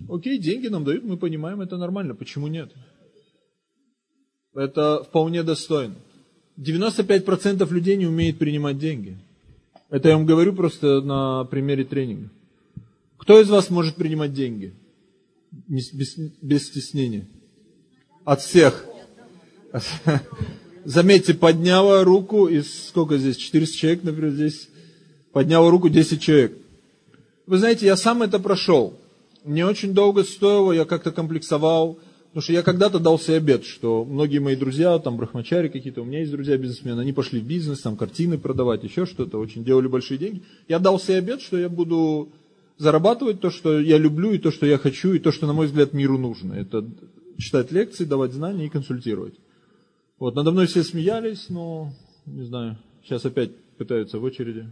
Окей, 0.10 0.38
деньги 0.38 0.68
нам 0.68 0.84
дают, 0.84 1.04
мы 1.04 1.18
понимаем, 1.18 1.62
это 1.62 1.78
нормально. 1.78 2.16
Почему 2.16 2.48
нет? 2.48 2.72
Это 4.54 5.04
вполне 5.04 5.44
достойно. 5.44 5.96
95% 6.58 7.72
людей 7.74 7.98
не 7.98 8.06
умеет 8.06 8.38
принимать 8.38 8.78
деньги. 8.78 9.18
Это 9.90 10.10
я 10.10 10.18
вам 10.18 10.26
говорю 10.26 10.54
просто 10.54 11.02
на 11.02 11.46
примере 11.46 11.84
тренинга. 11.84 12.30
Кто 13.18 13.40
из 13.40 13.50
вас 13.50 13.70
может 13.70 13.96
принимать 13.96 14.34
деньги? 14.34 14.74
Без, 15.68 15.92
без 16.42 16.68
стеснения. 16.68 17.28
От 18.24 18.42
всех. 18.42 18.86
Заметьте, 20.86 21.34
подняла 21.34 22.04
руку 22.04 22.48
из, 22.48 22.88
сколько 22.88 23.18
здесь, 23.18 23.38
400 23.38 23.76
человек, 23.76 24.04
например, 24.04 24.32
здесь, 24.32 24.70
подняла 25.32 25.70
руку 25.70 25.90
10 25.90 26.22
человек. 26.22 26.58
Вы 27.48 27.58
знаете, 27.58 27.86
я 27.86 27.96
сам 27.96 28.22
это 28.22 28.40
прошел. 28.40 28.98
Мне 29.44 29.66
очень 29.66 29.94
долго 29.94 30.24
стоило, 30.24 30.72
я 30.72 30.86
как-то 30.86 31.12
комплексовал, 31.12 32.00
потому 32.36 32.44
что 32.44 32.52
я 32.52 32.64
когда-то 32.64 33.00
дал 33.00 33.18
себе 33.18 33.38
обед, 33.38 33.64
что 33.64 34.04
многие 34.04 34.40
мои 34.40 34.58
друзья, 34.58 35.00
там, 35.00 35.16
брахмачари 35.16 35.70
какие-то, 35.70 36.02
у 36.02 36.04
меня 36.04 36.20
есть 36.20 36.34
друзья-бизнесмены, 36.34 37.00
они 37.00 37.14
пошли 37.14 37.40
в 37.40 37.48
бизнес, 37.48 37.80
там, 37.80 37.96
картины 37.96 38.38
продавать, 38.38 38.84
еще 38.84 39.06
что-то, 39.06 39.38
очень 39.38 39.64
делали 39.64 39.88
большие 39.88 40.18
деньги. 40.18 40.44
Я 40.68 40.80
дал 40.80 41.00
себе 41.00 41.20
обед, 41.20 41.42
что 41.42 41.58
я 41.58 41.70
буду 41.70 42.34
зарабатывать 42.78 43.40
то, 43.40 43.50
что 43.52 43.80
я 43.80 43.98
люблю, 43.98 44.34
и 44.34 44.38
то, 44.38 44.52
что 44.52 44.66
я 44.66 44.78
хочу, 44.78 45.14
и 45.14 45.20
то, 45.20 45.32
что, 45.32 45.48
на 45.48 45.54
мой 45.54 45.68
взгляд, 45.68 45.94
миру 45.94 46.18
нужно. 46.18 46.56
Это 46.56 46.86
читать 47.38 47.72
лекции, 47.72 48.04
давать 48.04 48.34
знания 48.34 48.66
и 48.66 48.70
консультировать. 48.70 49.36
Вот, 50.20 50.36
надо 50.36 50.52
мной 50.52 50.68
все 50.68 50.84
смеялись, 50.84 51.46
но, 51.48 51.94
не 52.26 52.44
знаю, 52.44 52.78
сейчас 53.06 53.24
опять 53.24 53.52
пытаются 53.78 54.20
в 54.20 54.24
очереди, 54.26 54.70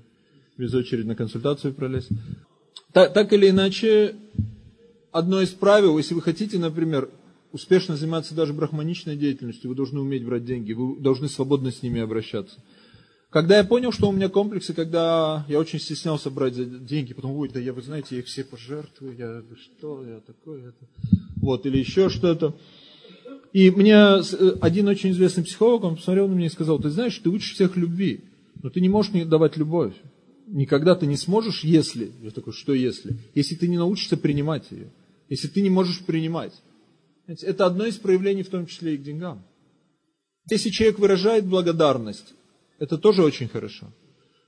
без 0.57 0.73
очереди 0.73 1.07
на 1.07 1.15
консультацию 1.15 1.73
пролезть. 1.73 2.09
Так, 2.91 3.13
так 3.13 3.31
или 3.31 3.49
иначе, 3.49 4.15
одно 5.13 5.39
из 5.39 5.51
правил, 5.51 5.97
если 5.97 6.13
вы 6.13 6.21
хотите, 6.21 6.59
например, 6.59 7.07
успешно 7.53 7.95
заниматься 7.95 8.35
даже 8.35 8.51
брахманичной 8.51 9.15
деятельностью, 9.15 9.69
вы 9.69 9.75
должны 9.75 10.01
уметь 10.01 10.25
брать 10.25 10.43
деньги, 10.43 10.73
вы 10.73 10.99
должны 10.99 11.29
свободно 11.29 11.71
с 11.71 11.81
ними 11.81 12.01
обращаться. 12.01 12.61
Когда 13.29 13.57
я 13.57 13.63
понял, 13.63 13.91
что 13.91 14.09
у 14.09 14.11
меня 14.11 14.27
комплексы, 14.27 14.73
когда 14.73 15.45
я 15.47 15.59
очень 15.59 15.79
стеснялся 15.79 16.29
брать 16.29 16.85
деньги, 16.85 17.13
потом, 17.13 17.31
ой, 17.31 17.49
да 17.49 17.59
я, 17.59 17.73
вы 17.73 17.81
знаете, 17.81 18.09
я 18.11 18.19
их 18.19 18.27
все 18.27 18.43
пожертвую, 18.43 19.15
я, 19.15 19.41
что, 19.57 20.03
я 20.05 20.19
такой, 20.19 20.61
это, 20.61 20.85
вот, 21.37 21.65
или 21.65 21.77
еще 21.77 22.09
что-то. 22.09 22.55
И 23.53 23.71
мне 23.71 23.93
э, 23.95 24.57
один 24.61 24.87
очень 24.87 25.11
известный 25.11 25.43
психолог, 25.43 25.83
он 25.83 25.95
посмотрел 25.95 26.27
на 26.27 26.33
меня 26.33 26.47
и 26.47 26.51
сказал, 26.51 26.79
ты 26.79 26.89
знаешь, 26.89 27.17
ты 27.17 27.29
учишь 27.29 27.53
всех 27.53 27.77
любви, 27.77 28.23
но 28.61 28.69
ты 28.69 28.81
не 28.81 28.89
можешь 28.89 29.13
не 29.13 29.25
давать 29.25 29.57
любовь 29.57 29.93
никогда 30.47 30.95
ты 30.95 31.05
не 31.05 31.17
сможешь, 31.17 31.63
если, 31.63 32.11
я 32.21 32.31
такой, 32.31 32.53
что 32.53 32.73
если? 32.73 33.17
Если 33.35 33.55
ты 33.55 33.67
не 33.67 33.77
научишься 33.77 34.17
принимать 34.17 34.71
ее, 34.71 34.91
если 35.29 35.47
ты 35.47 35.61
не 35.61 35.69
можешь 35.69 35.99
принимать. 36.01 36.53
Это 37.27 37.65
одно 37.65 37.85
из 37.85 37.97
проявлений, 37.97 38.43
в 38.43 38.49
том 38.49 38.65
числе 38.65 38.95
и 38.95 38.97
к 38.97 39.03
деньгам. 39.03 39.43
Если 40.49 40.69
человек 40.69 40.99
выражает 40.99 41.45
благодарность, 41.45 42.33
это 42.79 42.97
тоже 42.97 43.23
очень 43.23 43.47
хорошо. 43.47 43.87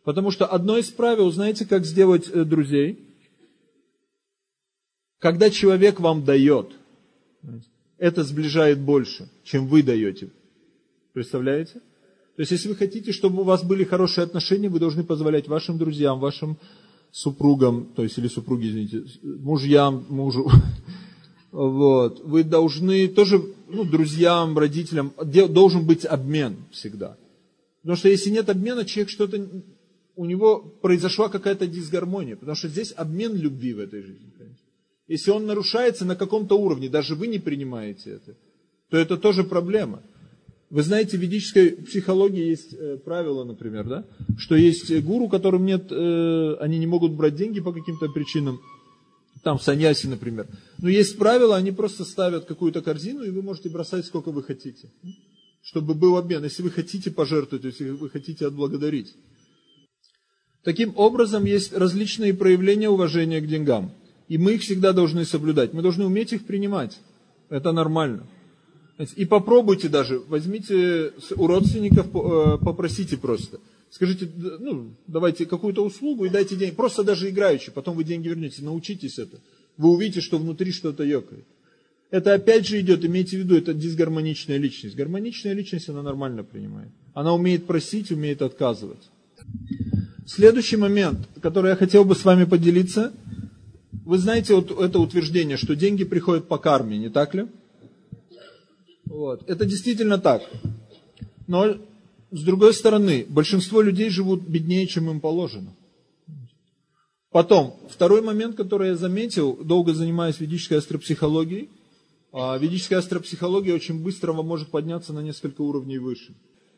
Потому 0.03 0.29
что 0.32 0.46
одно 0.46 0.77
из 0.77 0.89
правил, 0.89 1.32
знаете, 1.32 1.65
как 1.65 1.86
сделать 1.86 2.27
э, 2.27 2.44
друзей? 2.44 3.00
Когда 5.20 5.50
человек 5.50 6.00
вам 6.00 6.25
дает, 6.25 6.74
это 7.98 8.24
сближает 8.24 8.79
больше, 8.79 9.29
чем 9.44 9.67
вы 9.67 9.82
даете. 9.82 10.29
Представляете? 11.13 11.82
То 12.36 12.41
есть, 12.41 12.51
если 12.51 12.67
вы 12.67 12.75
хотите, 12.75 13.13
чтобы 13.13 13.41
у 13.41 13.46
вас 13.46 13.63
были 13.63 13.86
хорошие 13.86 14.25
отношения, 14.25 14.67
вы 14.67 14.79
должны 14.79 15.03
позволять 15.03 15.48
вашим 15.48 15.77
друзьям, 15.77 16.20
вашим 16.20 16.58
супругам, 17.12 17.86
то 17.96 18.03
есть, 18.03 18.17
или 18.17 18.27
супруги, 18.27 18.67
извините, 18.67 19.05
мужьям, 19.24 20.05
мужу, 20.10 20.51
вот, 21.55 22.19
вы 22.25 22.43
должны 22.43 23.07
тоже, 23.07 23.41
ну, 23.69 23.85
друзьям, 23.85 24.57
родителям, 24.57 25.13
должен 25.24 25.85
быть 25.85 26.05
обмен 26.05 26.57
всегда. 26.71 27.17
Потому 27.81 27.95
что 27.95 28.09
если 28.09 28.29
нет 28.29 28.50
обмена, 28.50 28.83
человек 28.83 29.09
что-то, 29.09 29.47
у 30.17 30.25
него 30.25 30.59
произошла 30.81 31.29
какая-то 31.29 31.65
дисгармония, 31.65 32.35
потому 32.35 32.57
что 32.57 32.67
здесь 32.67 32.93
обмен 32.97 33.35
любви 33.35 33.74
в 33.74 33.79
этой 33.79 34.01
жизни. 34.01 34.33
Если 35.07 35.31
он 35.31 35.45
нарушается 35.45 36.03
на 36.03 36.15
каком-то 36.15 36.57
уровне, 36.57 36.89
даже 36.89 37.15
вы 37.15 37.27
не 37.27 37.39
принимаете 37.39 38.12
это, 38.12 38.35
то 38.89 38.97
это 38.97 39.15
тоже 39.15 39.43
проблема. 39.43 40.01
Вы 40.71 40.81
знаете, 40.81 41.17
в 41.17 41.21
ведической 41.21 41.69
психологии 41.71 42.50
есть 42.50 42.74
э, 42.74 42.97
правило, 42.97 43.45
например, 43.45 43.88
да, 43.88 44.05
что 44.38 44.55
есть 44.55 44.91
гуру, 45.03 45.29
которым 45.29 45.63
нет, 45.63 45.89
э, 45.91 46.55
они 46.59 46.79
не 46.79 46.88
могут 46.88 47.13
брать 47.13 47.35
деньги 47.35 47.62
по 47.62 47.71
каким-то 47.71 48.09
причинам, 48.09 48.59
там 49.45 49.59
в 49.59 49.63
саньясе, 49.63 50.07
например. 50.07 50.47
Но 50.79 50.89
есть 50.89 51.19
правило, 51.19 51.55
они 51.55 51.71
просто 51.71 52.03
ставят 52.03 52.45
какую-то 52.45 52.81
корзину, 52.81 53.23
и 53.23 53.29
вы 53.29 53.43
можете 53.43 53.69
бросать 53.69 54.07
сколько 54.07 54.31
вы 54.31 54.41
хотите, 54.41 54.89
чтобы 55.61 55.93
был 55.93 56.17
обмен. 56.17 56.43
Если 56.43 56.63
вы 56.63 56.71
хотите 56.71 57.11
пожертвовать, 57.11 57.63
если 57.63 57.91
вы 57.91 58.09
хотите 58.09 58.47
отблагодарить. 58.47 59.13
Таким 60.63 60.93
образом, 60.95 61.45
есть 61.45 61.73
различные 61.73 62.33
проявления 62.33 62.89
уважения 62.89 63.39
к 63.39 63.45
деньгам. 63.47 63.91
И 64.29 64.39
мы 64.39 64.55
их 64.55 64.63
всегда 64.63 64.93
должны 64.93 65.25
соблюдать. 65.25 65.73
Мы 65.73 65.83
должны 65.83 66.07
уметь 66.07 66.33
их 66.33 66.47
принимать. 66.47 66.97
Это 67.49 67.71
нормально. 67.71 68.25
И 69.15 69.25
попробуйте 69.25 69.89
даже, 69.89 70.23
возьмите 70.27 71.13
у 71.35 71.45
родственников, 71.45 72.07
э, 72.07 72.57
попросите 72.65 73.15
просто. 73.15 73.59
Скажите, 73.95 74.29
ну, 74.35 74.91
давайте 75.07 75.45
какую-то 75.45 75.81
услугу 75.85 76.25
и 76.25 76.29
дайте 76.29 76.57
деньги. 76.57 76.75
Просто 76.75 77.01
даже 77.01 77.29
играючи, 77.29 77.71
потом 77.71 77.95
вы 77.95 78.03
деньги 78.03 78.27
вернете. 78.27 78.61
Научитесь 78.61 79.17
это. 79.17 79.39
Вы 79.77 79.89
увидите, 79.89 80.19
что 80.19 80.37
внутри 80.37 80.73
что-то 80.73 81.05
ёкает. 81.05 81.45
Это 82.11 82.33
опять 82.33 82.67
же 82.67 82.81
идет, 82.81 83.05
имейте 83.05 83.37
в 83.37 83.39
виду, 83.39 83.55
это 83.55 83.73
дисгармоничная 83.73 84.57
личность. 84.57 84.97
Гармоничная 84.97 85.53
личность, 85.53 85.87
она 85.87 86.01
нормально 86.01 86.43
принимает. 86.43 86.89
Она 87.13 87.33
умеет 87.33 87.67
просить, 87.67 88.11
умеет 88.11 88.41
отказывать. 88.41 89.09
Следующий 90.27 90.75
момент, 90.75 91.19
который 91.41 91.69
я 91.69 91.77
хотел 91.77 92.03
бы 92.03 92.15
с 92.15 92.25
вами 92.25 92.43
поделиться. 92.43 93.13
Вы 94.03 94.17
знаете 94.17 94.55
вот 94.55 94.77
это 94.77 94.99
утверждение, 94.99 95.55
что 95.55 95.73
деньги 95.73 96.03
приходят 96.03 96.49
по 96.49 96.57
карме, 96.57 96.97
не 96.97 97.07
так 97.07 97.33
ли? 97.33 97.47
Вот. 99.05 99.49
Это 99.49 99.65
действительно 99.65 100.17
так. 100.17 100.41
Но, 101.47 101.77
с 102.32 102.44
другой 102.44 102.74
стороны, 102.74 103.25
большинство 103.29 103.82
людей 103.82 104.10
живут 104.10 104.41
беднее, 104.41 104.88
чем 104.88 105.10
им 105.10 105.20
положено. 105.20 105.75
Потом, 107.32 107.77
второй 107.89 108.22
момент, 108.22 108.55
который 108.55 108.89
я 108.89 108.96
заметил, 108.96 109.58
долго 109.58 109.94
занимаясь 109.94 110.39
ведической 110.39 110.77
астропсихологией, 110.77 111.70
а 112.32 112.58
ведическая 112.58 112.98
астропсихология 112.98 113.74
очень 113.74 114.01
быстро 114.01 114.34
может 114.34 114.70
подняться 114.70 115.13
на 115.13 115.20
несколько 115.20 115.62
уровней 115.62 115.98
выше. 115.98 116.34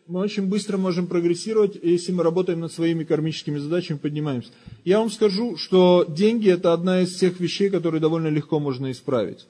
Мы 0.07 0.21
очень 0.21 0.47
быстро 0.47 0.77
можем 0.77 1.07
прогрессировать, 1.07 1.77
если 1.83 2.11
мы 2.11 2.23
работаем 2.23 2.61
над 2.61 2.71
своими 2.71 3.03
кармическими 3.03 3.57
задачами, 3.57 3.97
поднимаемся. 3.97 4.51
Я 4.85 4.99
вам 4.99 5.11
скажу, 5.11 5.57
что 5.57 6.05
деньги 6.07 6.49
это 6.49 6.73
одна 6.73 7.01
из 7.01 7.15
тех 7.17 7.39
вещей, 7.39 7.69
которые 7.69 7.99
довольно 7.99 8.27
легко 8.27 8.59
можно 8.59 8.89
исправить. 8.89 9.45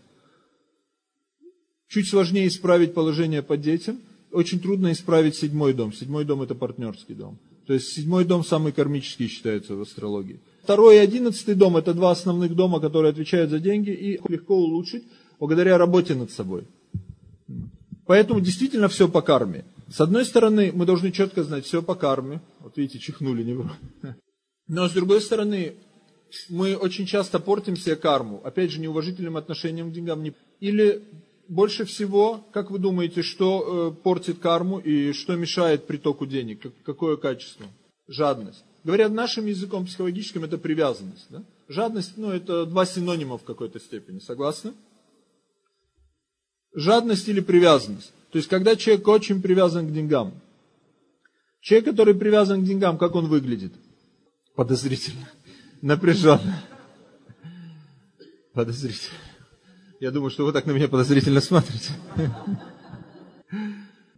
Чуть 1.88 2.10
сложнее 2.10 2.48
исправить 2.48 2.94
положение 2.94 3.44
по 3.44 3.56
детям, 3.56 4.00
очень 4.31 4.60
трудно 4.60 4.91
исправить 4.91 5.36
седьмой 5.36 5.74
дом. 5.74 5.93
Седьмой 5.93 6.25
дом 6.25 6.41
это 6.41 6.55
партнерский 6.55 7.13
дом. 7.13 7.38
То 7.65 7.74
есть 7.74 7.93
седьмой 7.93 8.25
дом 8.25 8.46
самый 8.46 8.72
кармический 8.72 9.27
считается 9.27 9.75
в 9.75 9.81
астрологии. 9.81 10.39
Второй 10.63 10.96
и 10.96 11.00
одиннадцатый 11.00 11.55
дом– 11.55 11.77
это 11.77 11.93
два 11.93 12.12
основных 12.12 12.55
дома, 12.55 12.79
которые 12.79 13.12
отвечают 13.12 13.51
за 13.51 13.60
деньги, 13.60 13.91
и 13.91 14.19
легко 14.27 14.55
улучшить 14.55 15.03
благодаря 15.39 15.77
работе 15.77 16.15
над 16.15 16.31
собой. 16.31 16.63
Поэтому 18.05 18.39
действительно 18.39 18.88
все 18.88 19.07
по 19.07 19.22
карме. 19.22 19.65
С 19.89 20.01
одной 20.01 20.25
стороны, 20.25 20.72
мы 20.74 20.86
должны 20.86 21.12
четко 21.12 21.43
знать, 21.43 21.65
все 21.65 21.81
по 21.81 21.96
карме. 21.96 22.41
Вот 22.60 22.77
видите, 22.77 23.00
чихнули 23.00 23.43
не 23.43 23.57
Но 24.67 24.89
с 24.89 24.91
другой 24.91 25.22
стороны, 25.22 25.75
мы 26.50 26.75
очень 26.75 27.05
часто 27.05 27.39
портим 27.39 27.77
себе 27.77 27.96
карму. 27.96 28.41
Опять 28.43 28.72
же, 28.72 28.79
неуважительным 28.79 29.38
отношением 29.38 29.91
к 29.91 29.93
деньгам. 29.93 30.24
Или 30.60 31.03
больше 31.48 31.86
всего, 31.86 32.46
как 32.51 32.72
вы 32.72 32.80
думаете, 32.80 33.22
что 33.22 33.92
э, 33.98 34.01
портит 34.04 34.39
карму 34.39 34.80
и 34.80 35.13
что 35.13 35.36
мешает 35.36 35.88
притоку 35.88 36.25
денег? 36.25 36.63
Какое 36.84 37.18
качество? 37.18 37.66
Жадность. 38.08 38.63
Говорят 38.84 39.12
нашим 39.12 39.46
языком 39.46 39.86
психологическим, 39.86 40.44
это 40.44 40.58
привязанность. 40.58 41.25
Да? 41.30 41.44
Жадность, 41.68 42.13
ну, 42.18 42.32
это 42.32 42.66
два 42.66 42.86
синонима 42.86 43.38
в 43.38 43.44
какой-то 43.44 43.80
степени. 43.80 44.20
Согласны? 44.20 44.74
Жадность 46.74 47.27
или 47.27 47.42
привязанность. 47.42 48.13
То 48.32 48.38
есть, 48.38 48.48
когда 48.48 48.75
человек 48.75 49.08
очень 49.08 49.42
привязан 49.42 49.88
к 49.88 49.94
деньгам. 49.94 50.34
Человек, 51.60 51.89
который 51.89 52.13
привязан 52.13 52.62
к 52.62 52.66
деньгам, 52.66 52.98
как 52.98 53.16
он 53.16 53.27
выглядит? 53.27 53.74
Подозрительно. 54.56 55.30
Напряженно. 55.82 56.63
Подозрительно. 58.54 59.26
Я 60.00 60.12
думаю, 60.12 60.30
что 60.30 60.46
вы 60.46 60.54
так 60.54 60.66
на 60.68 60.72
меня 60.72 60.88
подозрительно 60.88 61.42
смотрите. 61.42 61.89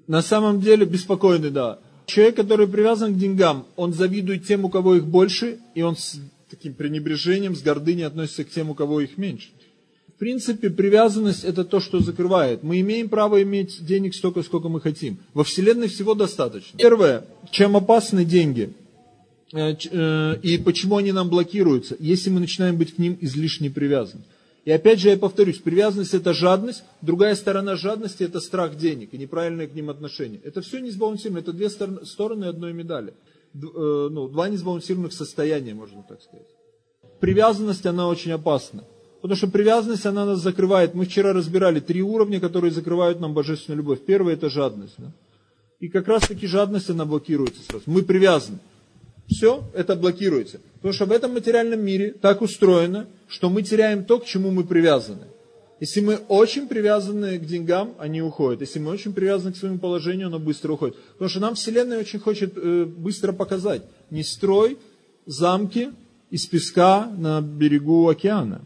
На 0.07 0.21
самом 0.21 0.59
деле 0.59 0.85
беспокойный, 0.85 1.51
да. 1.51 1.79
Человек, 2.05 2.35
который 2.35 2.67
привязан 2.67 3.13
к 3.13 3.17
деньгам, 3.17 3.65
он 3.75 3.93
завидует 3.93 4.45
тем, 4.45 4.65
у 4.65 4.69
кого 4.69 4.95
их 4.95 5.05
больше, 5.05 5.59
и 5.75 5.81
он 5.81 5.95
с 5.95 6.19
таким 6.49 6.73
пренебрежением, 6.73 7.55
с 7.55 7.61
гордыней 7.61 8.05
относится 8.05 8.43
к 8.43 8.49
тем, 8.49 8.71
у 8.71 8.73
кого 8.73 9.01
их 9.01 9.17
меньше. 9.17 9.49
В 10.07 10.19
принципе, 10.19 10.69
привязанность 10.69 11.45
это 11.45 11.63
то, 11.63 11.79
что 11.79 11.99
закрывает. 11.99 12.61
Мы 12.63 12.81
имеем 12.81 13.07
право 13.07 13.41
иметь 13.41 13.85
денег 13.85 14.15
столько, 14.15 14.43
сколько 14.43 14.67
мы 14.67 14.81
хотим. 14.81 15.19
Во 15.33 15.45
Вселенной 15.45 15.87
всего 15.87 16.13
достаточно. 16.13 16.77
Первое, 16.77 17.23
чем 17.51 17.77
опасны 17.77 18.25
деньги 18.25 18.73
э, 19.53 19.75
э, 19.91 20.35
и 20.41 20.57
почему 20.57 20.97
они 20.97 21.13
нам 21.13 21.29
блокируются, 21.29 21.95
если 21.99 22.31
мы 22.31 22.41
начинаем 22.41 22.75
быть 22.75 22.95
к 22.95 22.97
ним 22.97 23.17
излишне 23.21 23.69
привязаны. 23.69 24.23
И 24.65 24.71
опять 24.71 24.99
же 24.99 25.09
я 25.09 25.17
повторюсь, 25.17 25.57
привязанность 25.57 26.13
это 26.13 26.33
жадность, 26.33 26.83
другая 27.01 27.35
сторона 27.35 27.75
жадности 27.75 28.23
это 28.23 28.39
страх 28.39 28.75
денег 28.75 29.13
и 29.13 29.17
неправильное 29.17 29.67
к 29.67 29.73
ним 29.73 29.89
отношение. 29.89 30.41
Это 30.43 30.61
все 30.61 30.79
несбалансировано, 30.79 31.39
это 31.39 31.53
две 31.53 31.69
стороны 31.69 32.45
одной 32.45 32.73
медали. 32.73 33.13
Э, 33.53 34.09
ну, 34.11 34.27
два 34.27 34.49
несбалансированных 34.49 35.13
состояния, 35.13 35.73
можно 35.73 36.03
так 36.07 36.21
сказать. 36.21 36.47
Привязанность, 37.19 37.85
она 37.85 38.07
очень 38.07 38.31
опасна. 38.31 38.83
Потому 39.21 39.37
что 39.37 39.47
привязанность, 39.47 40.05
она 40.05 40.25
нас 40.25 40.39
закрывает. 40.39 40.93
Мы 40.93 41.05
вчера 41.05 41.33
разбирали 41.33 41.79
три 41.79 42.01
уровня, 42.01 42.39
которые 42.39 42.71
закрывают 42.71 43.19
нам 43.19 43.33
божественную 43.33 43.79
любовь. 43.79 43.99
Первый 44.05 44.35
это 44.35 44.49
жадность. 44.49 44.95
Да? 44.97 45.11
И 45.79 45.89
как 45.89 46.07
раз 46.07 46.27
таки 46.27 46.47
жадность, 46.47 46.89
она 46.89 47.05
блокируется 47.05 47.61
сразу. 47.63 47.83
Мы 47.85 48.03
привязаны. 48.03 48.59
Все, 49.29 49.63
это 49.73 49.95
блокируется. 49.95 50.59
Потому 50.75 50.93
что 50.93 51.05
в 51.05 51.11
этом 51.11 51.33
материальном 51.33 51.81
мире 51.81 52.15
так 52.19 52.41
устроено, 52.41 53.07
что 53.27 53.49
мы 53.49 53.61
теряем 53.61 54.03
то, 54.03 54.19
к 54.19 54.25
чему 54.25 54.49
мы 54.49 54.63
привязаны. 54.63 55.27
Если 55.79 56.01
мы 56.01 56.15
очень 56.27 56.67
привязаны 56.67 57.37
к 57.37 57.45
деньгам, 57.45 57.93
они 57.99 58.21
уходят. 58.21 58.61
Если 58.61 58.79
мы 58.79 58.91
очень 58.91 59.13
привязаны 59.13 59.53
к 59.53 59.57
своему 59.57 59.77
положению, 59.77 60.27
оно 60.27 60.39
быстро 60.39 60.73
уходит. 60.73 60.97
Потому 61.13 61.29
что 61.29 61.39
нам 61.39 61.55
Вселенная 61.55 61.99
очень 61.99 62.19
хочет 62.19 62.53
э, 62.57 62.85
быстро 62.85 63.31
показать. 63.31 63.83
Не 64.09 64.23
строй 64.23 64.77
замки 65.25 65.91
из 66.31 66.45
песка 66.47 67.05
на 67.17 67.39
берегу 67.39 68.09
океана. 68.09 68.61